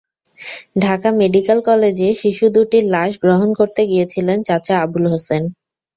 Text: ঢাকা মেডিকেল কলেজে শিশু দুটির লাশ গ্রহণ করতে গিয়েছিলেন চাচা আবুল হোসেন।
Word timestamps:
ঢাকা 0.81 1.09
মেডিকেল 1.19 1.59
কলেজে 1.67 2.09
শিশু 2.21 2.45
দুটির 2.55 2.85
লাশ 2.93 3.11
গ্রহণ 3.23 3.49
করতে 3.59 3.81
গিয়েছিলেন 3.87 4.37
চাচা 4.47 4.75
আবুল 4.83 5.03
হোসেন। 5.11 5.43